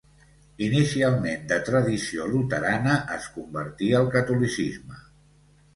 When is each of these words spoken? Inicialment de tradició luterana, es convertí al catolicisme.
Inicialment 0.67 1.43
de 1.51 1.59
tradició 1.67 2.25
luterana, 2.33 2.97
es 3.19 3.29
convertí 3.39 3.95
al 4.03 4.13
catolicisme. 4.19 5.01